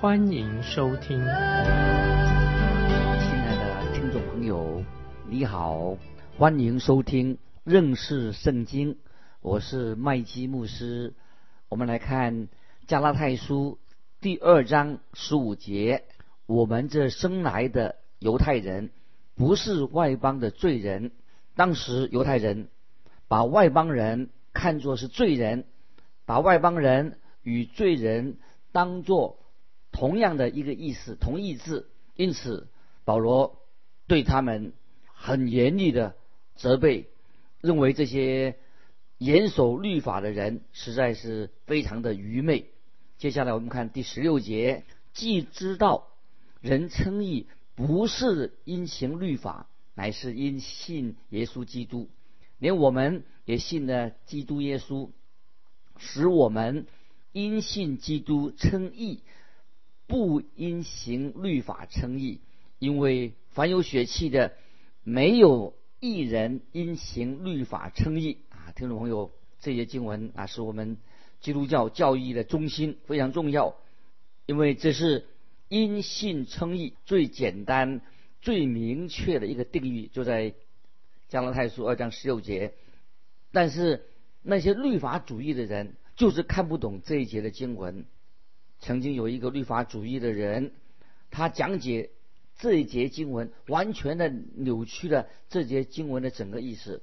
[0.00, 1.18] 欢迎收听。
[1.18, 1.54] 亲爱
[3.54, 4.82] 的听众朋友，
[5.28, 5.98] 你好，
[6.38, 8.96] 欢迎收听认识圣经，
[9.42, 11.12] 我是麦基牧师。
[11.68, 12.48] 我们来看
[12.86, 13.78] 加拉太书
[14.22, 16.04] 第二章十五节：
[16.46, 18.88] 我们这生来的犹太人，
[19.36, 21.12] 不是外邦的罪人。
[21.54, 22.68] 当时犹太人
[23.28, 25.66] 把外邦人看作是罪人，
[26.24, 28.38] 把外邦人与罪人
[28.72, 29.36] 当作
[29.92, 31.88] 同样的一个意思，同义字。
[32.16, 32.68] 因此，
[33.04, 33.60] 保罗
[34.06, 34.72] 对他们
[35.06, 36.14] 很严厉的
[36.56, 37.08] 责备，
[37.60, 38.56] 认为这些
[39.18, 42.66] 严守律法的人实在是非常的愚昧。
[43.18, 46.08] 接下来我们看第十六节：既知道
[46.60, 49.66] 人称义不是因行律法。
[49.92, 52.08] 乃是因信耶稣基督，
[52.58, 55.10] 连我们也信了基督耶稣，
[55.98, 56.86] 使我们
[57.32, 59.20] 因信基督称义，
[60.10, 62.40] 不因行律法称义。
[62.80, 64.52] 因为凡有血气的，
[65.04, 68.72] 没有一人因行律法称义啊！
[68.74, 69.30] 听众朋友，
[69.60, 70.96] 这些经文啊，是我们
[71.40, 73.76] 基督教教义的中心，非常重要，
[74.46, 75.26] 因为这是
[75.68, 78.02] 因信称义最简单。
[78.42, 80.54] 最明确的一个定义就在
[81.28, 82.72] 加拉太书二章十六节，
[83.52, 84.06] 但是
[84.42, 88.06] 那些律法主义的人就是看不懂这一节的经文。
[88.80, 90.72] 曾经有一个律法主义的人，
[91.30, 92.10] 他讲解
[92.58, 97.02] 这一节经文，完全的扭曲了这节经文的整个意思。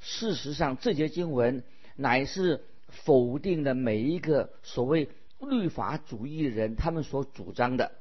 [0.00, 1.62] 事实上，这节经文
[1.96, 5.08] 乃是否定了每一个所谓
[5.40, 7.92] 律法主义人他们所主张的，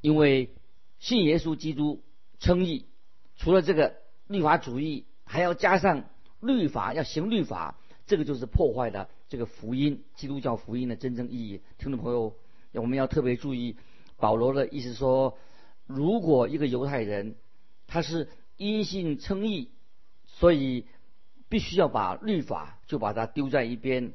[0.00, 0.50] 因为。
[1.02, 2.02] 信耶稣基督
[2.40, 2.84] 称义，
[3.38, 3.94] 除了这个
[4.26, 6.04] 律法主义，还要加上
[6.40, 7.79] 律法，要行律法，
[8.10, 11.60] 这个就是破坏了这个福音，基督教福音的真正意义。
[11.78, 12.34] 听众朋友，
[12.72, 13.76] 我们要特别注意，
[14.16, 15.38] 保罗的意思说，
[15.86, 17.36] 如果一个犹太人
[17.86, 19.70] 他是因信称义，
[20.26, 20.86] 所以
[21.48, 24.12] 必须要把律法就把它丢在一边。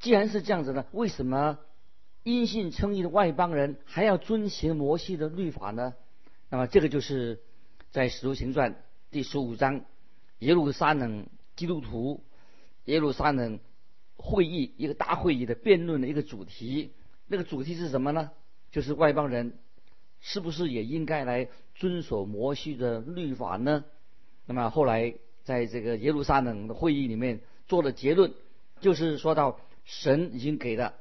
[0.00, 1.58] 既然是这样子呢，为什么
[2.22, 5.92] 因信称义的外邦人还要遵循摩西的律法呢？
[6.48, 7.42] 那么这个就是
[7.90, 8.72] 在《使徒行传》
[9.10, 9.82] 第十五章
[10.38, 12.24] 耶路撒冷基督徒
[12.86, 13.60] 耶路撒冷
[14.16, 16.92] 会议一个大会议的辩论的一个主题。
[17.28, 18.32] 那个主题是什么呢？
[18.72, 19.58] 就是外邦人
[20.20, 23.84] 是不是也应该来遵守摩西的律法呢？
[24.46, 25.14] 那么后来
[25.44, 28.32] 在这个耶路撒冷的会议里面做的结论，
[28.80, 30.94] 就是说到神已经给了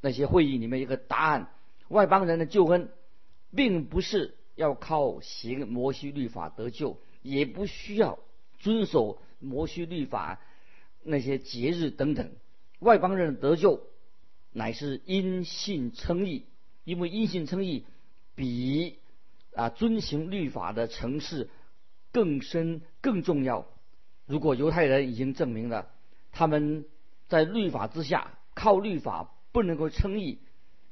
[0.00, 1.48] 那些会议里面一个答案：
[1.88, 2.90] 外邦人的救恩
[3.54, 4.36] 并不是。
[4.54, 8.18] 要靠行摩西律法得救，也不需要
[8.58, 10.40] 遵守摩西律法
[11.04, 12.30] 那些节日等等。
[12.78, 13.82] 外邦人的得救
[14.52, 16.46] 乃是因信称义，
[16.84, 17.84] 因为因信称义
[18.34, 18.98] 比
[19.54, 21.50] 啊遵行律法的层次
[22.12, 23.66] 更深更重要。
[24.26, 25.88] 如果犹太人已经证明了
[26.30, 26.86] 他们
[27.28, 30.38] 在律法之下靠律法不能够称义，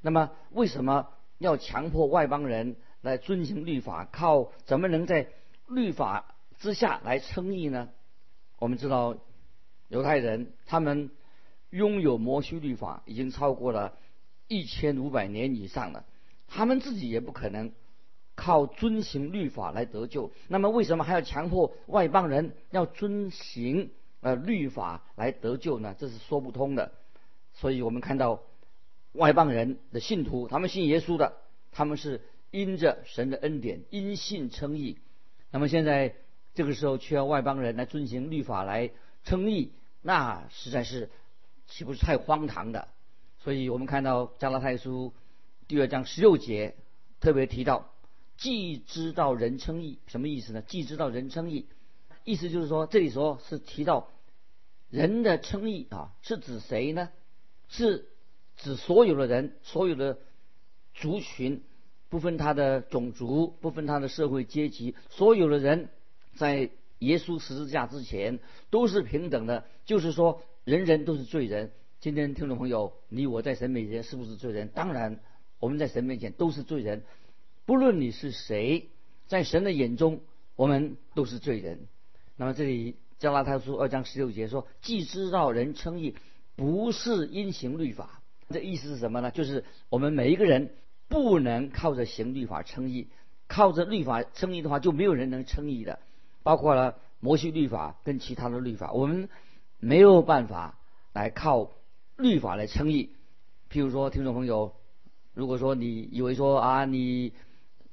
[0.00, 2.76] 那么为什么要强迫外邦人？
[3.02, 5.30] 来遵行律法，靠怎么能在
[5.66, 7.88] 律法之下来称义呢？
[8.58, 9.16] 我们知道
[9.90, 11.10] 犹太人他们
[11.68, 13.98] 拥有摩西律法已经超过了
[14.48, 16.06] 一千五百年以上了，
[16.48, 17.72] 他们自己也不可能
[18.34, 20.32] 靠遵行律法来得救。
[20.48, 23.90] 那么为什么还要强迫外邦人要遵行
[24.22, 25.94] 呃律法来得救呢？
[25.98, 26.92] 这是说不通的。
[27.52, 28.40] 所以我们看到
[29.12, 31.34] 外邦人的信徒，他们信耶稣的，
[31.70, 32.22] 他们是。
[32.52, 34.98] 因着神的恩典，因信称义。
[35.52, 36.16] 那么现在
[36.52, 38.90] 这个时候，却要外邦人来遵行律法来
[39.22, 39.70] 称义，
[40.02, 41.10] 那实在是
[41.66, 42.88] 岂不是太荒唐的？
[43.38, 45.12] 所以我们看到加拉太书
[45.68, 46.76] 第二章十六节
[47.20, 47.92] 特别提到，
[48.36, 50.62] 既知道人称义，什么意思呢？
[50.62, 51.66] 既知道人称义，
[52.24, 54.08] 意思就是说，这里说是提到
[54.88, 57.10] 人的称义啊，是指谁呢？
[57.68, 58.08] 是
[58.56, 60.18] 指所有的人，所有的
[60.94, 61.62] 族群。
[62.08, 65.90] 不分他的种族，不分他的社会阶级，所有的人
[66.34, 66.68] 在
[67.00, 68.38] 耶稣十字架之前
[68.70, 69.64] 都是平等的。
[69.84, 71.72] 就是说，人人都是罪人。
[71.98, 74.68] 今天听众朋友，你我在神面前是不是罪人？
[74.68, 75.20] 当然，
[75.58, 77.02] 我们在神面前都是罪人。
[77.66, 78.88] 不论你是谁，
[79.26, 80.20] 在神的眼中，
[80.56, 81.88] 我们都是罪人。
[82.36, 86.16] 那么这里加拉太书二章十六节说：“既知道人称义
[86.56, 89.30] 不是因行律法。”这意思是什么呢？
[89.30, 90.74] 就是我们每一个人
[91.06, 93.08] 不能靠着行律法称义，
[93.46, 96.00] 靠着律法称义的话，就没有人能称义的。
[96.42, 99.28] 包括了摩西律法跟其他的律法，我们
[99.78, 100.78] 没有办法
[101.12, 101.70] 来靠
[102.16, 103.10] 律法来称义。
[103.70, 104.74] 譬如说，听众朋友，
[105.34, 107.32] 如果说你以为说啊，你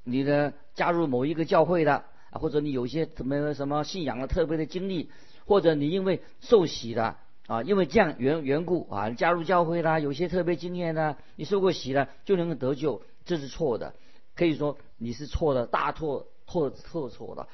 [0.04, 5.12] 你的加入某一个教会的啊，或者你有一些什么什么信仰的特别的经历，
[5.46, 7.16] 或者你因为受洗的
[7.48, 13.94] 啊，因为这样缘缘故啊，加入教会啦，有些特别经验呢，你受过洗了就能够得救，这是错的。
[14.36, 17.48] 可以说你是错的，大错错错错的。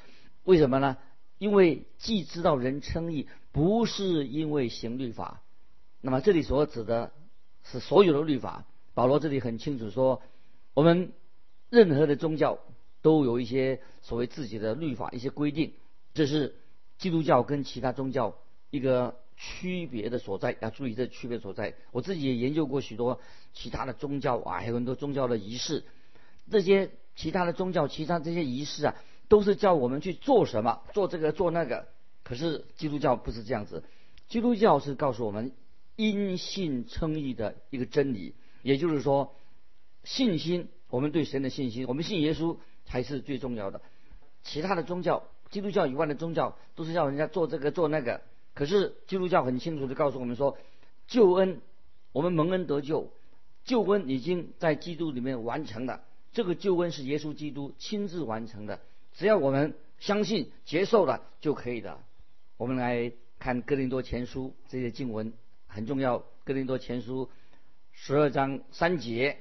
[0.44, 0.96] 为什么呢？
[1.38, 5.42] 因为既知道人称义不是因为行律法，
[6.00, 7.12] 那么这里所指的
[7.64, 8.64] 是所有的律法。
[8.94, 10.22] 保罗这里很清楚说，
[10.72, 11.12] 我们
[11.70, 12.60] 任何的宗教
[13.02, 15.72] 都有一些所谓自己的律法、一些规定，
[16.14, 16.54] 这是
[16.98, 18.36] 基督教跟其他宗教
[18.70, 20.56] 一个区别的所在。
[20.60, 21.74] 要注意这区别所在。
[21.90, 23.20] 我自己也研究过许多
[23.52, 25.84] 其他的宗教啊，还有很多宗教的仪式，
[26.50, 28.94] 这些其他的宗教、其他这些仪式啊。
[29.28, 31.88] 都是叫我们去做什么，做这个做那个。
[32.22, 33.84] 可是基督教不是这样子，
[34.28, 35.52] 基督教是告诉我们
[35.96, 39.34] 因信称义的一个真理，也就是说，
[40.04, 42.56] 信心，我们对神的信心，我们信耶稣
[42.86, 43.82] 才是最重要的。
[44.42, 48.22] 其他的宗教，基督教以外的宗教，都是叫人家做这个做那个。
[48.54, 50.56] 可是基督教很清楚的告诉我们说，
[51.06, 51.60] 救恩，
[52.12, 53.12] 我们蒙恩得救，
[53.64, 56.02] 救恩已经在基督里面完成了。
[56.32, 58.80] 这个救恩是耶稣基督亲自完成的。
[59.14, 61.98] 只要我们相信、接受了就可以的。
[62.56, 65.32] 我们来看《哥林多前书》这些经文
[65.66, 67.26] 很重要，《哥林多前书》
[67.92, 69.38] 十二章三节。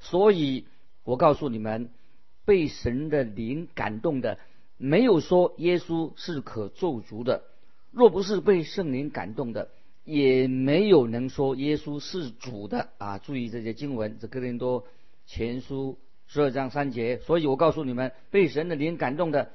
[0.00, 0.66] 所以
[1.04, 1.88] 我告诉你们，
[2.44, 4.38] 被神的灵感动的，
[4.76, 7.42] 没有说耶稣是可咒诅的；
[7.90, 9.70] 若不是被圣灵感动的，
[10.04, 12.90] 也没有能说耶稣是主的。
[12.98, 14.86] 啊，注意这些经文，这《哥林多
[15.24, 15.96] 前书》。
[16.26, 19.50] 十二章三节，所以我告诉你们，被神的灵感动的，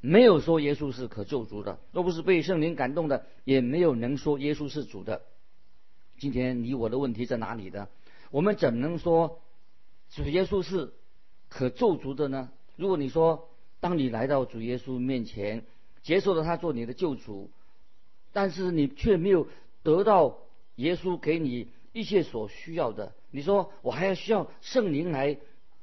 [0.00, 5.22] 没有说耶稣是可救主的；若不是被圣灵感动的，也没有能说耶稣是主的。
[6.18, 7.88] 今天你我的问题在哪里呢？
[8.30, 9.40] 我们怎能说
[10.10, 10.92] 主耶稣是
[11.48, 12.50] 可救主的呢？
[12.76, 13.48] 如果你说，
[13.80, 15.64] 当你来到主耶稣面前，
[16.02, 17.50] 接受了他做你的救主，
[18.32, 19.46] 但是你却没有
[19.82, 20.38] 得到
[20.76, 25.38] 耶稣给你一切所需要的，你说我还要需要圣灵来？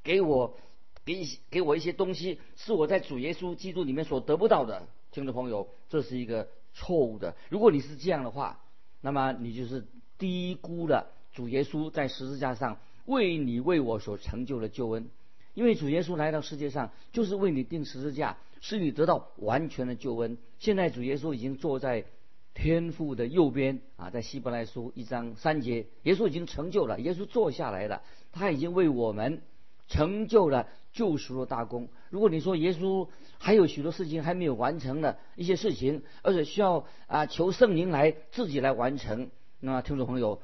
[0.06, 0.56] 给我
[1.04, 7.36] 给给我一些东西，是我在主耶稣基督里面所得不到的，听众朋友，这是一个错误的。
[7.50, 8.62] 如果你是这样的话，
[9.02, 9.86] 那么你就是
[10.20, 15.10] 低估了主耶稣在十字架上为你为我所成就的救恩。
[15.56, 20.38] 因为主耶稣来到世界上就是为你定十字架，使你得到完全的救恩。
[20.60, 22.06] 现在主耶稣已经坐在
[22.54, 29.42] 天父的右边啊，在希伯来书一章三节，耶稣已经成就了，耶稣坐下来了，他已经为我们。
[29.88, 31.90] 成就了救赎的大功。
[32.10, 39.30] 如果你说耶稣还有许多事情还没有完成的一些事情，而且需要啊求圣灵来自己来完成，
[39.60, 40.42] 那听众朋友，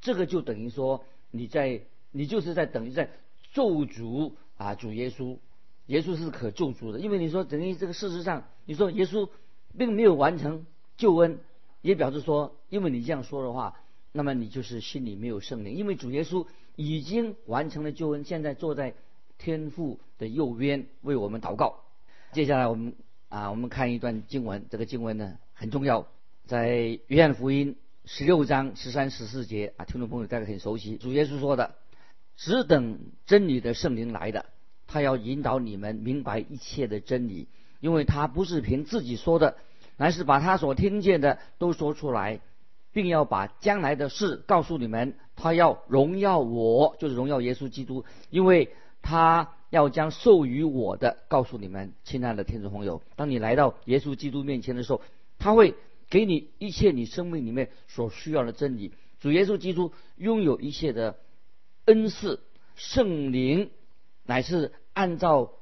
[0.00, 3.10] 这个就等于说你在你就是在等于在
[3.52, 5.38] 咒诅啊主耶稣。
[5.86, 9.28] 耶稣是可救赎的，因为你说等于这个事实上，你说耶稣
[9.76, 10.66] 并没有完成
[10.96, 11.40] 救恩，
[11.80, 13.80] 也表示说，因为你这样说的话，
[14.12, 16.46] 那么你就是心里没有圣灵，因为主耶稣。
[16.78, 18.94] 已经完成了救恩，现在坐在
[19.36, 21.80] 天父的右边为我们祷告。
[22.30, 22.94] 接下来我们
[23.28, 26.06] 啊，我们看一段经文，这个经文呢很重要，
[26.46, 30.96] 在约翰福音十六章十三十四节啊，听众朋友大概很熟悉。
[30.98, 31.74] 主耶稣说的
[32.38, 34.46] ：“只等真理的圣灵来的，
[34.86, 37.48] 他要引导你们明白一切的真理，
[37.80, 39.56] 因为他不是凭自己说的，
[39.96, 42.40] 乃是把他所听见的都说出来。”
[42.92, 48.70] 并要把将来的事告诉你们，他要荣耀我，就是荣耀耶稣基督，因为
[49.02, 53.02] 他要将授予我的告诉你们，亲爱的听众朋友。
[53.14, 55.02] 当你来到耶稣基督面前的时候，
[55.38, 55.74] 他会
[56.08, 58.92] 给你一切你生命里面所需要的真理。
[59.20, 61.16] 主耶稣基督拥有一切的
[61.84, 62.40] 恩赐，
[62.74, 63.70] 圣灵
[64.24, 65.52] 乃是按照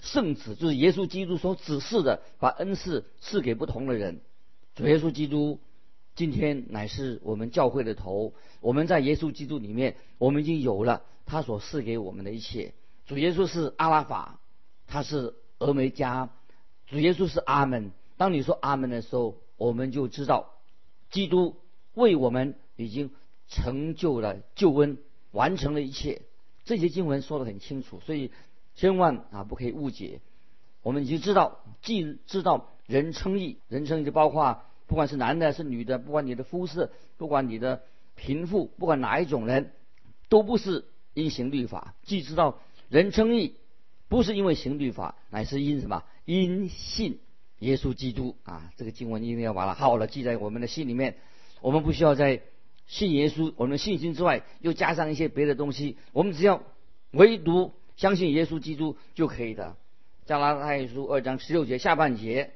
[0.00, 4.20] 圣旨，就是耶稣基督所指示的，把恩赐赐给不同的人。
[4.74, 5.60] 主耶稣基督。
[6.14, 12.72] 今天乃是我们教会的头，我们在耶稣基督里面，我们已经有了他所赐给我们的一切。
[13.06, 14.38] 主耶稣是阿拉法，
[14.86, 16.30] 他是俄梅加，
[16.86, 17.90] 主耶稣是阿门。
[18.16, 20.54] 当你说阿门的时候，我们就知道
[21.10, 21.56] 基督
[21.94, 23.10] 为我们已经
[23.48, 24.98] 成就了救恩，
[25.32, 26.22] 完成了一切。
[26.64, 28.30] 这些经文说得很清楚，所以
[28.76, 30.20] 千万啊不可以误解。
[30.82, 37.82] 我们已经知道，既知道人称义，人称义就包括不管是男的是女的，不管你的肤色，不管你的
[38.14, 39.72] 贫富，不管哪一种人，
[40.28, 41.94] 都不是因行律法。
[42.02, 43.56] 既知道人称义
[44.08, 46.04] 不是因为行律法，乃是因什么？
[46.24, 47.18] 因信
[47.58, 48.70] 耶稣基督啊！
[48.76, 51.16] 这个经文一定要把它好好的记在我们的心里面。
[51.60, 52.42] 我们不需要在
[52.86, 55.96] 信耶稣，我们信心之外又加上一些别的东西。
[56.12, 56.62] 我们只要
[57.10, 59.76] 唯独相信耶稣基督就可以的。
[60.26, 62.52] 加拉太书二章十六节下半节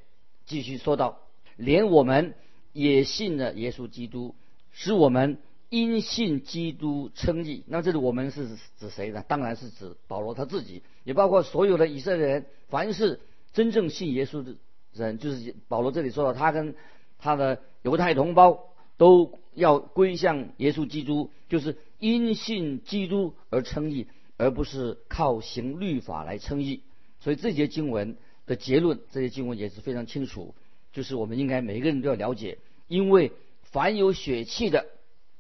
[0.46, 1.20] 继续说到，
[1.58, 2.34] 连我们
[2.72, 4.34] 也信了耶稣基督，
[4.70, 5.38] 使我们
[5.68, 7.64] 因信基督称义。
[7.66, 8.48] 那这里我们是
[8.78, 9.22] 指谁呢？
[9.28, 12.46] 当然是指保罗他自己，也包括所有的以色列人。
[12.68, 13.20] 凡是
[13.52, 14.54] 真正信耶稣的
[14.94, 16.74] 人，就是保罗这里说到，他跟
[17.18, 26.82] 他的犹太同胞都要归向耶稣基督，就是因信基督而称义，而不是靠行律法来称义。
[27.20, 30.54] 所以这节经文的结论，这些经文也是非常清楚，
[30.92, 34.86] 就是我们应该每一个人都要了解，因为凡有血气的，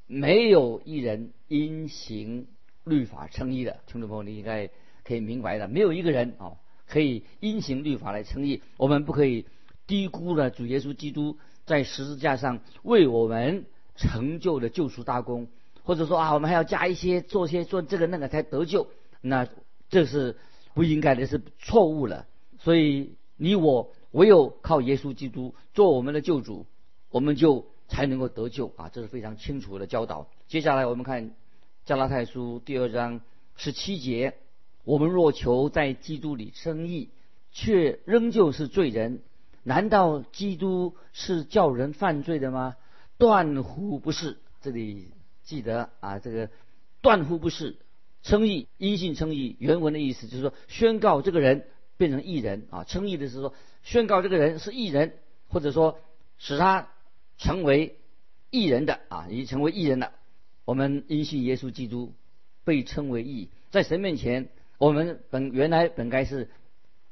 [0.06, 2.46] 没有一人因行
[2.84, 3.80] 律法称义的。
[3.86, 4.70] 听众朋友，你应该
[5.04, 6.52] 可以明白的，没有一个人啊
[6.86, 8.62] 可以因行律法来称义。
[8.76, 9.46] 我们不可以
[9.86, 15.48] 低估了主耶稣基督在十字架上为我们成就的救赎大功，
[15.82, 18.88] 或者说啊，我们还要加一些做些做这个那个才得救，
[19.20, 19.48] 那
[19.88, 20.36] 这是。
[20.74, 22.28] 不应该的是错误了，
[22.60, 26.66] 所以你我唯有靠耶稣基督做我们的救主，
[27.08, 28.88] 我们就才能够得救啊！
[28.88, 30.26] 这是非常清楚的教导。
[30.48, 31.36] 接下来我们看
[31.84, 33.20] 加拉太书第二章
[33.54, 34.34] 十七节：
[34.82, 37.10] 我们若求在基督里称义，
[37.52, 39.20] 却仍旧是罪人，
[39.62, 42.74] 难道基督是叫人犯罪的吗？
[43.18, 44.38] 断乎不是。
[44.60, 45.12] 这里
[45.44, 46.50] 记得啊，这个
[47.00, 47.76] 断乎不是。
[48.24, 49.54] 称义，因信称义。
[49.60, 52.82] 原文的意思就是说，宣告这个人变成义人啊。
[52.82, 55.14] 称义的是说，宣告这个人是义人，
[55.48, 55.98] 或者说
[56.38, 56.88] 使他
[57.36, 57.96] 成为
[58.50, 60.12] 义人的啊，已经成为义人了。
[60.64, 62.12] 我们因信耶稣基督
[62.64, 66.48] 被称为义，在神面前，我们本原来本该是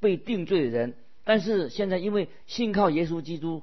[0.00, 0.94] 被定罪的人，
[1.25, 3.62] 但是现在因为信靠耶稣基督，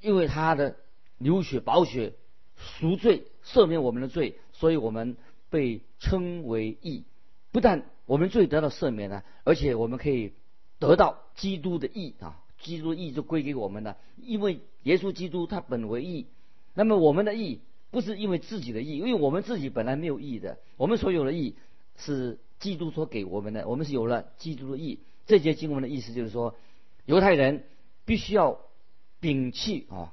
[0.00, 0.76] 因为他的
[1.18, 2.12] 流血宝血
[2.56, 5.16] 赎罪赦免我们的罪，所以我们。
[5.52, 7.02] 被称为义，
[7.50, 10.32] 不但我们罪得到赦免了，而且我们可以
[10.80, 12.42] 得到基督的义啊！
[12.60, 16.26] 基督的义就归给我们了，因为耶稣基督他本为义。
[16.74, 17.60] 那么我们的义
[17.92, 21.54] 不是因为自己的义，因为我们自己本来没有义的，我们所有的义
[21.96, 24.98] 是基督所给我们的，我们是有了基督的义。
[25.26, 26.56] 这节经文的意思就是说，
[27.04, 27.62] 犹太人
[28.04, 28.58] 必须要
[29.20, 30.12] 摒弃啊，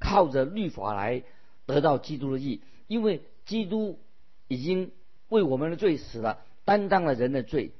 [0.00, 1.22] 靠着律法来
[1.66, 3.98] 得到基督的义，因为基督。
[4.50, 4.92] 已经
[5.28, 7.72] 为我们的罪死了，担当了人的罪。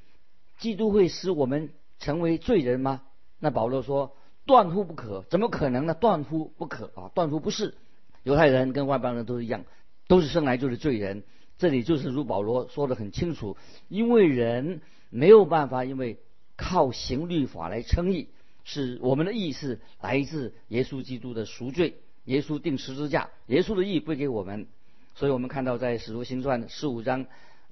[0.59, 3.03] 基督会使我们成为罪人吗？
[3.39, 5.95] 那保罗说断乎不可，怎么可能呢？
[5.95, 7.11] 断乎不可啊！
[7.15, 7.75] 断乎不是。
[8.23, 9.65] 犹太人跟外邦人都是一样，
[10.07, 11.23] 都是生来就是罪人。
[11.59, 13.57] 这里就是如保罗说的很清楚，
[13.89, 16.19] 因为人没有办法，因为
[16.57, 18.29] 靠行律法来称义，
[18.65, 21.97] 是我们的义是来自耶稣基督的赎罪。
[22.25, 24.67] 耶稣定十字架，耶稣的义归给我们。
[25.15, 27.27] 所以我们看到，在《使徒行传》十五章，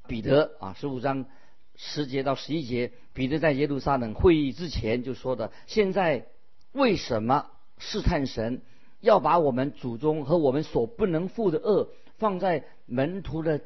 [0.07, 1.27] 彼得啊，十五章
[1.77, 6.27] 十节到十一节，彼得在耶路撒冷会议之前就说的：现在
[6.73, 8.63] 为什么试探神，
[9.01, 13.61] 要把我们祖宗和我们所不能负的恶放在门徒的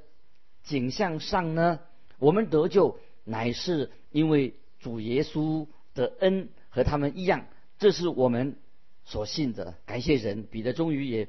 [0.62, 1.80] 景象上呢？
[2.18, 7.46] 我们得救乃是因为主耶稣的恩和他们一样，
[7.78, 8.56] 这是我们
[9.04, 9.74] 所信的。
[9.86, 11.28] 感谢神，彼得终于也。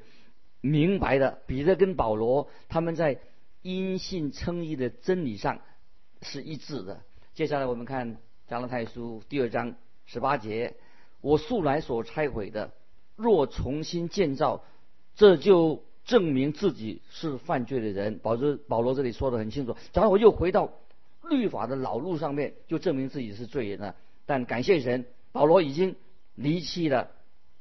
[0.64, 3.18] 明白了，彼得跟保罗他们在
[3.62, 5.60] 因信称义的真理上
[6.22, 7.00] 是一致的。
[7.34, 8.16] 接下来我们看
[8.48, 9.74] 加拉太书第二章
[10.06, 10.74] 十八节：
[11.20, 12.72] 我素来所拆毁的，
[13.16, 14.62] 若重新建造，
[15.14, 18.18] 这就证明自己是犯罪的人。
[18.18, 19.76] 保罗保罗这里说的很清楚。
[19.92, 20.72] 然后我又回到
[21.28, 23.94] 律法的老路上面，就证明自己是罪人了。
[24.26, 25.96] 但感谢神，保罗已经
[26.34, 27.10] 离弃了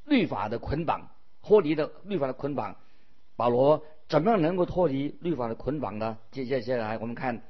[0.05, 1.09] 律法的捆绑，
[1.41, 2.75] 脱离了律法的捆绑。
[3.35, 6.17] 保罗怎么样能够脱离律法的捆绑呢？
[6.31, 7.41] 接接下来我们看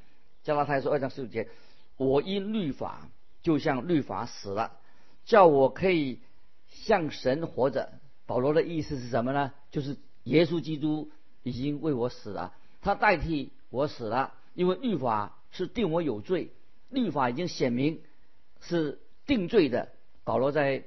[0.43, 1.49] 加拉太书二章十五节：
[1.97, 3.07] 我因律法
[3.43, 4.79] 就像律法死了，
[5.23, 6.19] 叫我可以
[6.67, 7.93] 向神活着。
[8.25, 9.53] 保罗的意思是什么呢？
[9.69, 11.11] 就是耶稣基督
[11.43, 16.51] 已经为我死了，他代替我死了，因为律法是定我有罪，
[16.89, 18.01] 律法已经显明
[18.61, 19.89] 是定罪的。
[20.23, 20.85] 保罗在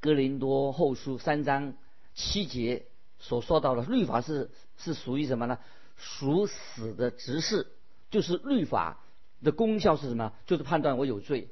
[0.00, 1.74] 哥林多后书三章
[2.14, 2.86] 七节。
[3.18, 5.58] 所说到的律法是是属于什么呢？
[5.96, 7.66] 属死的执事，
[8.10, 9.02] 就是律法
[9.42, 10.32] 的功效是什么？
[10.46, 11.48] 就是判断我有罪。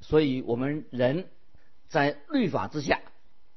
[0.00, 1.26] 所以我们人
[1.88, 3.00] 在律法之下，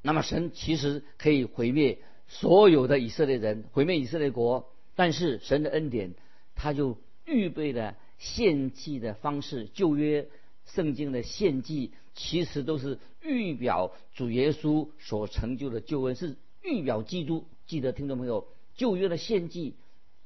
[0.01, 4.69] 那么神其实可以毁灭所有的以色列人，毁灭以色列国。
[4.95, 6.13] 但是神的恩典，
[6.53, 9.69] 他就预备了献祭的方式。
[9.73, 10.27] 旧约
[10.65, 17.45] 圣经的献祭，其实都是预表主耶稣所成就的救恩，是预表基督。
[17.65, 19.75] 记得听众朋友，旧约的献祭，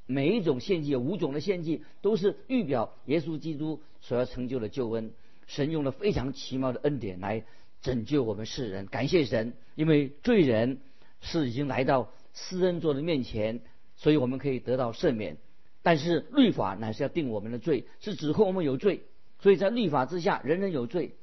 [0.07, 5.11] 每一种献祭有五种的献祭，都是预表耶稣基督所要成就的救恩。
[5.45, 7.43] 神用了非常奇妙的恩典来
[7.83, 10.79] 拯救我们世人，感谢神，因为罪人
[11.21, 13.61] 是已经来到施恩座的面前。
[13.99, 15.37] 所以我们可以得到赦免，
[15.81, 19.01] 但是律法乃是要定我们的罪，是指控我们有罪。
[19.39, 21.15] 所以在律法之下，人人有罪。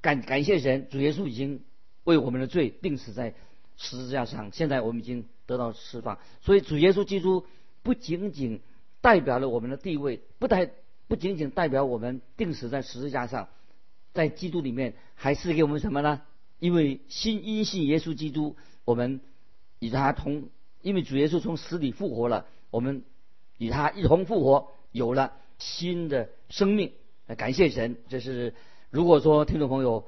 [0.00, 1.60] 感感谢神，主耶稣已经
[2.04, 3.34] 为我们的罪定死在
[3.76, 6.18] 十字架上，现在我们已经得到释放。
[6.40, 7.44] 所以主耶稣基督
[7.82, 8.60] 不仅仅
[9.00, 10.70] 代表了我们的地位，不代
[11.08, 13.48] 不仅仅代表我们定死在十字架上，
[14.12, 16.22] 在基督里面还是给我们什么呢？
[16.58, 19.20] 因为信因信耶稣基督，我们
[19.80, 20.48] 与他同。
[20.80, 23.04] 因为主耶稣从死里复活了，我们
[23.56, 26.90] 与他一同复活，有了新的生命。
[27.36, 27.98] 感谢神！
[28.08, 28.52] 这是
[28.90, 30.06] 如果说听众朋友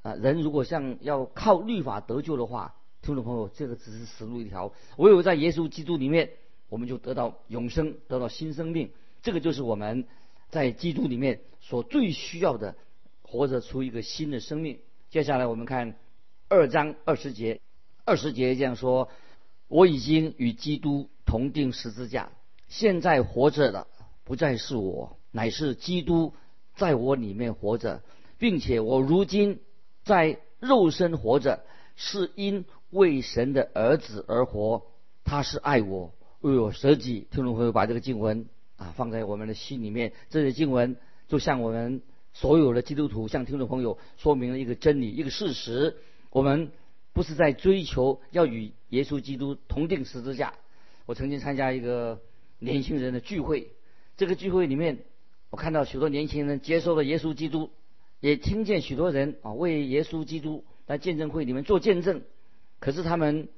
[0.00, 4.72] 啊，人如果像要靠律法得救的话，听众朋友，这个只是死路一条。
[4.96, 6.30] 唯有在耶稣基督里面，
[6.68, 8.90] 我们就得到永生，得到新生命。
[9.22, 10.06] 这个就是我们
[10.50, 12.76] 在基督里面所最需要的，
[13.22, 14.78] 活着出一个新的生命。
[15.10, 15.96] 接下来我们看
[16.48, 17.60] 二章二十节，
[18.04, 19.08] 二十节这样说。
[19.68, 22.32] 我已经与基督同定十字架，
[22.68, 23.86] 现在活着的
[24.24, 26.32] 不再是我，乃是基督
[26.74, 28.02] 在我里面活着，
[28.38, 29.60] 并且我如今
[30.04, 31.64] 在肉身活着，
[31.96, 34.86] 是因为神的儿子而活。
[35.22, 37.26] 他是爱我，为我舍己。
[37.30, 45.96] 听众朋友，把这个经文啊放在我们的心里面，这些经文就像我们所有的基督徒向听众朋友说明了一个真理，一个事实。
[46.30, 46.70] 我们。
[47.14, 50.54] 不是在追求要与耶稣基督同定十字架。
[51.04, 52.20] 我曾经参加一个
[52.60, 53.72] 年轻人的聚会，
[54.16, 54.98] 这个聚会里面，
[55.50, 57.70] 我看到许多年轻人接受了耶稣基督，
[58.20, 62.22] 也听见许多人啊为耶稣基督在见证会里面做见证。
[62.78, 63.48] 可是他们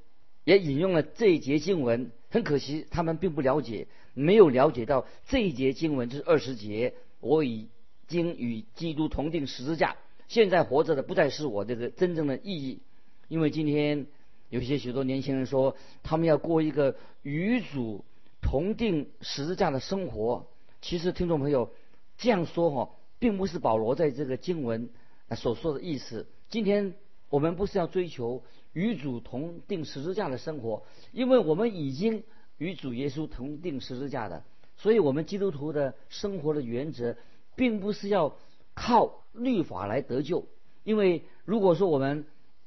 [0.43, 6.95] 也引用了这一节经文，很可惜他们并不了解，没有了解到这一节经文就是二十节。
[7.19, 7.67] 我已
[8.07, 12.79] 经与基督同定十字架，现在活着的不再是我这个真正的意义。
[13.27, 14.07] 因为今天
[14.49, 18.03] 有些许多年轻人说，他们要过一个与主
[18.41, 20.47] 同定十字架的生活。
[20.81, 21.71] 其实听众朋友
[22.17, 22.89] 这样说哈，
[23.19, 24.89] 并不是保罗在这个经文
[25.35, 26.27] 所说的意思。
[26.49, 26.95] 今天
[27.31, 32.23] 我们不是要追求与主同定十字架的生活，因为我们已经
[32.57, 34.43] 与主耶稣同定十字架的，
[34.77, 37.15] 所以我们基督徒的生活的原则，
[37.55, 38.35] 并不是要
[38.75, 40.45] 靠律法来得救。
[40.83, 42.25] 因为如果说我们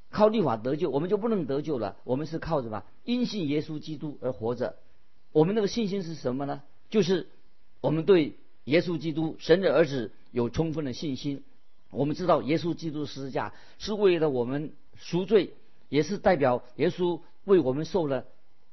[0.09, 1.97] 靠律法得救，我们就不能得救了。
[2.03, 2.83] 我们是靠什么？
[3.03, 4.77] 因信耶稣基督而活着。
[5.31, 6.63] 我们那个信心是什么呢？
[6.89, 7.27] 就是
[7.81, 11.43] 我们对耶稣基督神的儿子有充分的信心。
[11.95, 15.53] 我们知道耶稣基督十字架是为了我们赎罪，
[15.89, 18.25] 也是代表耶稣为我们受了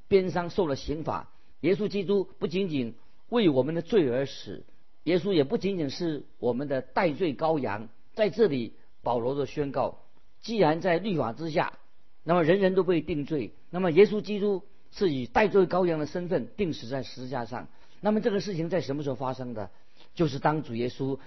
[0.07, 1.29] 鞭伤、受了刑罚。
[1.61, 2.95] 耶稣基督不仅仅
[3.29, 4.63] 为我们的罪而死，
[5.03, 7.89] 耶稣也不仅仅是我们的代罪羔羊。
[8.13, 9.99] 在这里，保罗的宣告。
[10.41, 11.73] 既然在律法之下，
[12.23, 13.53] 那么人人都被定罪。
[13.69, 17.67] 那么耶稣基督是以代罪羔羊的身份定死在十字架上。
[18.01, 19.69] 那么这个事情在什么时候发生的？
[20.13, 21.17] 就是当主耶稣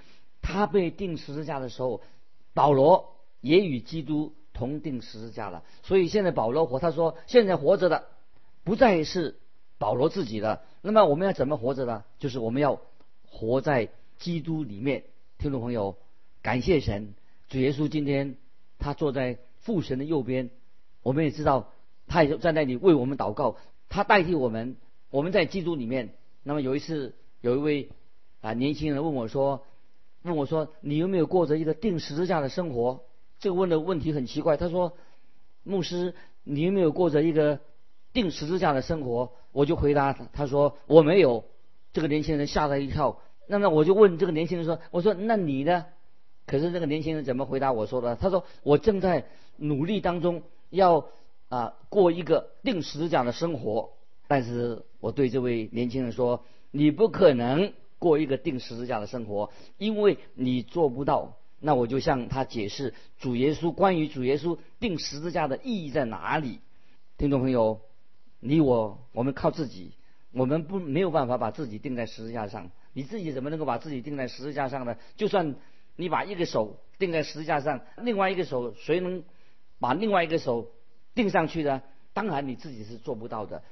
[0.47, 2.01] 他被定十字架的时候，
[2.55, 5.65] 保罗也与基督同定十字架了。
[5.83, 8.07] 所以现在保罗活，他说现在活着的
[8.63, 9.41] 不再是
[9.77, 10.63] 保罗自己的。
[10.83, 12.05] 那么我们要怎么活着呢？
[12.21, 12.81] 就是我们要
[13.29, 15.03] 活在基督里面。
[15.37, 15.97] 听众朋友，
[16.43, 17.15] 感谢神，
[17.49, 18.37] 主耶稣今天。
[18.79, 20.51] 他坐在父神的右边，
[21.03, 21.73] 我们也知道，
[22.07, 23.57] 他也在那里为我们祷告。
[23.89, 24.77] 他代替我们，
[25.11, 26.15] 我们在基督里面。
[26.43, 27.89] 那么有一次，有一位
[28.43, 29.65] 啊年轻人问我说
[30.27, 33.05] ：“问我说，你有没有过着一个定十字架的生活？”
[33.39, 34.57] 这个问的问题很奇怪。
[34.57, 34.95] 他说
[35.62, 37.61] ：“牧师，你有没有过着一个
[38.12, 41.45] 定十字架的生活？”我就回答他他说：“我没有。”
[41.93, 43.21] 这个年轻人吓了一跳。
[43.47, 45.87] 那么我就问这个年轻人说：“我说，那你呢？”
[46.47, 48.17] 可是那个年轻人怎么回答我说的？
[48.17, 51.07] 他说：“我正在努力当中，要
[51.49, 53.91] 啊过一个定时这样的生活。”
[54.29, 66.61] 但是我对这位年轻人说：“你不可能过一个定十字架的生活，因为你做不到。”那我就向他解释主耶稣关于主耶稣定十字架的意义在哪里。
[67.17, 67.81] 听众朋友，
[68.41, 69.93] 你我我们靠自己，
[70.33, 72.71] 我们不没有办法把自己钉在十字架上。
[72.93, 74.97] 你自己怎么能够把自己钉在十字架上呢？
[75.17, 75.57] 就算。
[75.99, 79.25] 你把一个手钉在十字架上，另外一个手谁能
[79.79, 80.71] 把另外一个手
[81.15, 81.81] 钉上去呢？
[82.13, 83.63] 当然你自己是做不到的。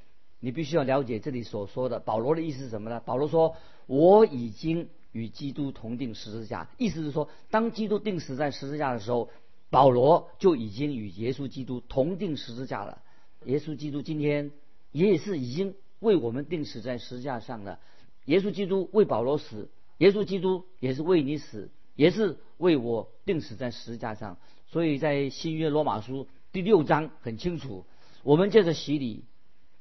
[0.45, 3.01] 你必须要了解这里所说的保罗的意思是什么呢？
[3.01, 3.57] 保罗说
[3.89, 9.31] ：“我已经与基督同定十字架。”意思是说，当基督钉死在十字架的时候，
[9.71, 13.01] 保罗就已经与耶稣基督同定十字架了。
[13.47, 14.51] 耶稣基督今天
[14.93, 17.79] 也是已经为我们钉死在十字架上了。
[18.27, 24.37] 耶稣基督为保罗死，耶稣基督也是为你死，也是为我钉死在十字架上。
[24.67, 27.87] 所以在新约罗马书第六章很清楚，
[28.23, 29.25] 我们借着洗礼。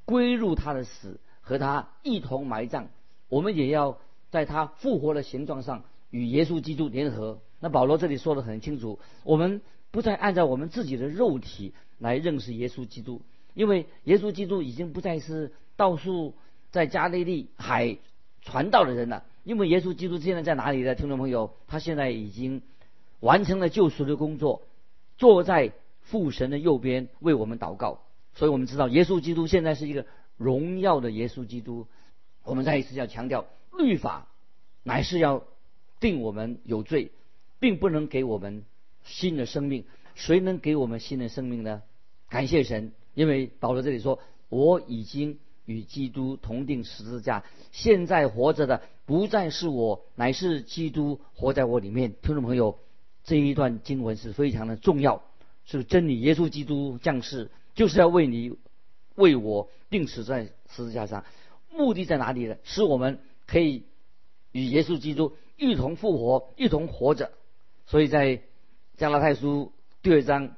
[0.06, 2.88] 归入他的死，和他一同埋葬，
[3.30, 3.98] 我们也要
[4.30, 7.40] 在他复活的形状上与耶稣基督联合。
[7.60, 9.62] 那保罗这里说的很清楚，我们
[9.92, 13.22] 不再按照我们自己的肉体来认识耶稣基督，
[13.54, 16.34] 因为耶稣基督已经不再是到处
[16.72, 17.98] 在加利利海
[18.42, 19.24] 传道的人了。
[19.44, 20.96] 因为耶稣基督现在在哪里呢？
[20.96, 22.62] 听众朋友，他现在已经
[23.20, 24.62] 完成了救赎的工作，
[25.18, 28.02] 坐在父神的右边为我们祷告。
[28.36, 30.06] 所以我们知道，耶稣基督现在是一个
[30.38, 31.88] 荣耀的耶稣基督。
[32.44, 33.46] 我们再一次要强调，
[33.78, 34.28] 律法
[34.84, 35.44] 乃是要
[36.00, 37.12] 定我们有罪，
[37.60, 38.66] 并不能给我们
[39.04, 39.86] 新的生命。
[40.16, 41.82] 谁能给我们新的生命呢？
[42.30, 44.20] 感谢神，因为保罗这里说
[44.50, 52.78] ：“我已经与基督同定十字架，现在活着的不再是我，乃是基督活在我里面。”听众朋友，
[53.24, 55.24] 这一段经文是非常的重要，
[55.66, 56.20] 是真理。
[56.22, 57.50] 耶稣基督降世。
[57.76, 58.56] 就是要为你、
[59.16, 61.26] 为我定死在十字架上，
[61.72, 62.58] 目的在哪里呢？
[62.64, 63.86] 使我们可以
[64.52, 67.32] 与耶稣基督一同复活，一同活着。
[67.88, 68.42] 所以在
[68.98, 70.56] 加拉太书第二章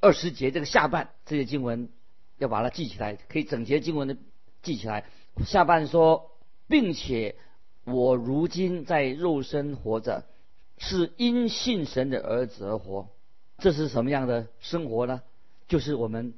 [0.00, 1.90] 二十节这个下半这些经文，
[2.38, 4.16] 要把它记起来，可以整节经文的
[4.62, 5.04] 记起来。
[5.44, 6.30] 下半说，
[6.66, 7.36] 并且
[7.84, 10.24] 我如今在肉身活着，
[10.78, 13.08] 是因信神的儿子而活。
[13.58, 15.20] 这是什么样的生活呢？
[15.68, 16.32] 就是我们。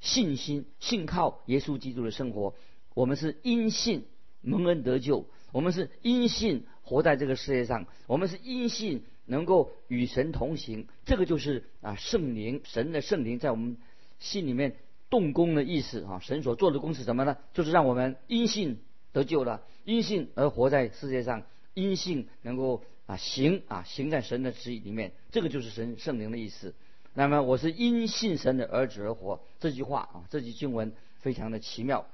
[0.00, 2.54] 信心、信靠耶稣基督的生活，
[2.94, 4.06] 我们是因信
[4.40, 10.88] 蒙恩得救，我们是因信活在这个世界上，我们是因信能够与神同行。
[11.04, 13.76] 这个就是啊，圣灵、神的圣灵在我们
[14.18, 14.76] 心里面
[15.10, 16.18] 动工的意思啊。
[16.20, 17.36] 神所做的工是什么呢？
[17.52, 18.78] 就是让我们因信
[19.12, 21.42] 得救了，因信而活在世界上，
[21.74, 25.12] 因信能够啊行啊行在神的旨意里面。
[25.30, 26.74] 这个就是神圣灵的意思。
[27.12, 32.06] 那么我是因信神的儿子而活，这句话啊，这句经文非常的奇妙。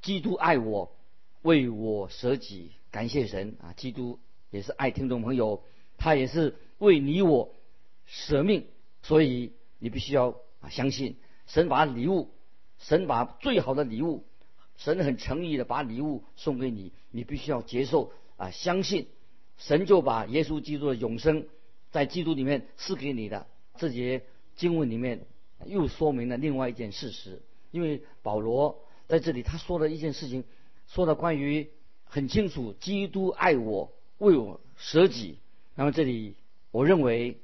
[0.00, 0.94] 基督爱我，
[1.42, 3.72] 为我舍己，感谢神啊！
[3.72, 5.64] 基督也是爱听众朋友，
[5.98, 7.54] 他也是为你我
[8.06, 8.66] 舍命，
[9.02, 12.30] 所以你必须要啊相信神把礼物，
[12.78, 14.24] 神把最好的礼物，
[14.76, 19.08] 神很诚意的把礼物送给你，你必须要接受啊相信，
[19.58, 21.48] 神就把耶稣基督的永生
[21.90, 24.22] 在基督里面赐给你的这节。
[24.56, 25.26] 经文里面
[25.66, 30.44] 又说明了另外一件事实，因为保罗在这里他说了一件事情，
[30.86, 31.70] 说的关于
[32.04, 35.38] 很清楚，基督爱我，为我舍己。
[35.74, 36.36] 那么这里
[36.70, 37.40] 我认为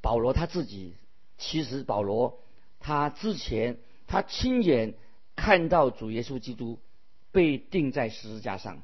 [0.00, 0.94] 保罗他自己，
[1.36, 2.40] 其实保罗
[2.80, 4.94] 他之前他亲眼
[5.36, 6.78] 看到主耶稣基督
[7.32, 8.82] 被钉在十字架上。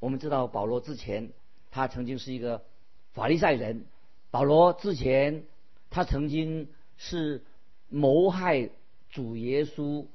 [0.00, 1.32] 我们知道保罗之前
[1.70, 2.64] 他曾经是一个
[3.12, 3.86] 法利赛人，
[4.30, 5.44] 保罗之前
[5.88, 6.68] 他曾经。
[7.04, 7.42] 是
[7.88, 8.70] 谋害
[9.10, 10.06] 主耶稣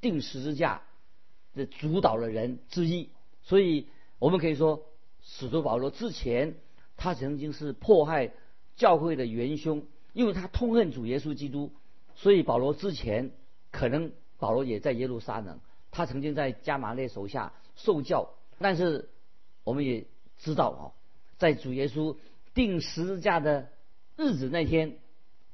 [0.00, 0.82] 定十字架
[1.54, 3.10] 的主导的人之一，
[3.42, 3.88] 所以
[4.20, 4.86] 我们可以说，
[5.22, 6.54] 使徒保罗之前
[6.96, 8.32] 他曾经是迫害
[8.76, 9.82] 教会的元凶，
[10.12, 11.72] 因为他痛恨主耶稣基督，
[12.14, 13.32] 所以保罗之前
[13.72, 15.58] 可能保罗也在耶路撒冷，
[15.90, 18.30] 他曾经在加马列手下受教，
[18.60, 19.10] 但是
[19.64, 20.06] 我们也
[20.38, 20.82] 知道啊，
[21.38, 22.16] 在主耶稣
[22.54, 23.68] 定十字架的
[24.16, 24.98] 日子那天。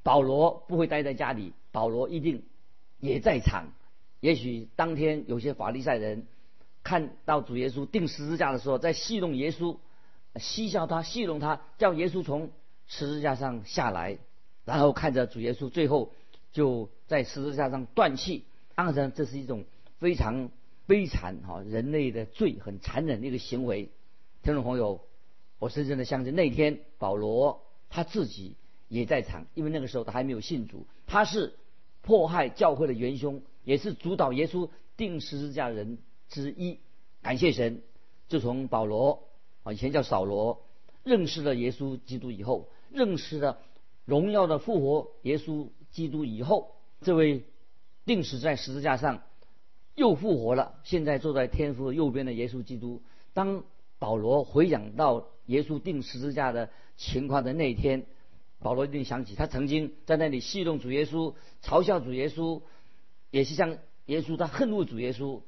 [0.03, 2.43] 保罗不会待在家里，保罗一定
[2.99, 3.69] 也在场。
[4.19, 6.27] 也许当天有些法利赛人
[6.83, 9.77] 看到主耶稣钉十字架的时候，在戏弄耶稣，
[10.35, 12.51] 嬉笑他，戏弄他，叫耶稣从
[12.87, 14.17] 十字架上下来，
[14.65, 16.11] 然后看着主耶稣最后
[16.51, 18.43] 就在十字架上断气。
[18.75, 19.65] 当然，这是一种
[19.99, 20.49] 非常
[20.85, 23.89] 悲惨哈，人类的罪很残忍的一个行为。
[24.41, 24.99] 听众朋友，
[25.59, 28.57] 我深深的相信那天保罗他自己。
[28.93, 31.55] 也在场，因为那个时候他还没有信主，他是
[32.03, 35.97] 迫害教会的元凶，也是主导耶稣定十字架人
[36.29, 36.77] 之一。
[37.23, 37.81] 感谢神，
[38.29, 39.23] 自从保罗
[39.63, 40.63] 啊以前叫扫罗，
[41.03, 43.57] 认识了耶稣基督以后，认识了
[44.05, 47.45] 荣耀的复活耶稣基督以后，这位
[48.05, 49.23] 定死在十字架上
[49.95, 53.01] 又复活了，现在坐在天父右边的耶稣基督。
[53.33, 53.63] 当
[53.97, 58.05] 保罗回想到耶稣定十字架的情况的那一天。
[58.63, 62.61] 保罗一定想起，他曾经在那里戏弄主耶稣，嘲笑主耶稣，
[63.29, 65.41] 也是像耶稣，他恨恶主耶稣，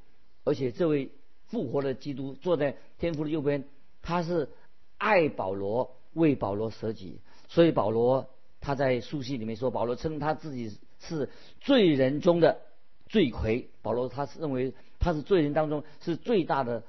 [0.44, 1.10] 而且这位
[1.46, 3.64] 复活的基督坐在天父的右边，
[4.02, 4.50] 他是
[4.98, 7.20] 爱保罗，为保罗舍己。
[7.48, 8.28] 所以保罗
[8.60, 12.60] 他在书信里面说，保罗称他自己是罪人中的
[13.08, 13.70] 罪魁。
[13.82, 16.84] 保罗他是认为他是罪人当中是最大的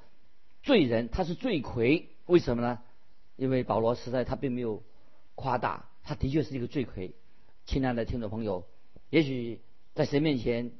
[0.62, 2.08] 罪人，他是罪魁。
[2.26, 2.78] 为什么呢？
[3.36, 4.82] 因为保罗实在他并没有
[5.36, 7.12] 夸大，他的确是一个罪魁。
[7.66, 8.64] 亲爱的听众朋友，
[9.10, 9.60] 也许
[9.94, 10.72] 在神面前，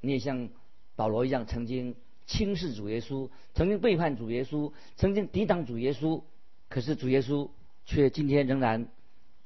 [0.00, 0.48] 你也像
[0.94, 6.22] 保罗一样，曾经轻视主耶稣，曾经背叛主耶稣，曾经抵挡主耶稣。
[6.70, 7.50] 可是主耶稣
[7.84, 8.88] 却今天仍然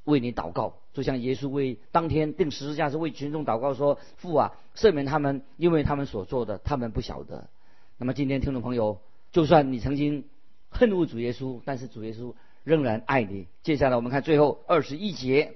[0.04, 7.50] 为你祷告，就像耶稣为当天定十字架是为群众祷告说：“父啊，赦免他们，因为他们所做的，他们不晓得。”
[7.98, 9.00] 那么今天听众朋友，
[9.32, 10.24] 就算你曾经。
[10.72, 12.32] 恨恶主耶稣，但是主耶稣
[12.64, 13.46] 仍然爱你。
[13.62, 15.54] 接下来我们看最后二十一节：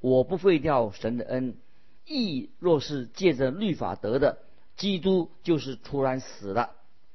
[0.00, 1.56] 我不废掉神的恩，
[2.06, 4.38] 义若是借着律法得的，
[4.76, 6.70] 基督就是突然死了。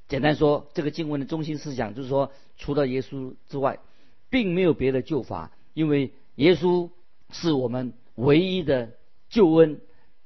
[0.08, 3.80] 简单说，这个经文的中心思想就是说，除了耶稣之外，
[4.30, 6.90] 并没有别的救法，因为耶稣
[7.32, 8.92] 是我们唯一的
[9.30, 9.82] 救恩，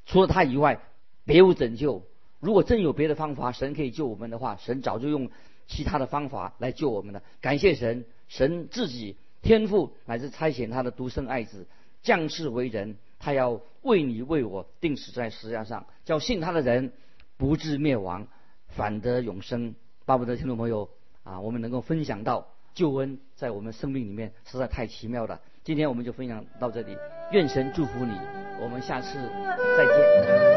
[0.06, 0.80] 除了他以外，
[1.26, 2.04] 别无拯救。
[2.39, 5.30] 如果真有别的方法，神可以救我们的话，神早就用。
[5.67, 11.67] 其他的方法来救我们了，感谢神，神自己天赋乃至差遣他的独生爱子
[12.02, 16.94] 降世为人，他要为你为我定死在十字架上，叫信他的人
[17.36, 18.26] 不至灭亡，
[18.70, 19.76] 反得永生。
[20.06, 20.89] 巴不得听众朋友
[21.24, 25.41] 啊，我们能够分享到救恩在我们生命里面实在太奇妙了。
[25.65, 26.98] 今天我们就分享到这里，
[27.34, 28.13] 愿神祝福你，
[28.62, 29.13] 我们下次
[29.78, 30.51] 再见。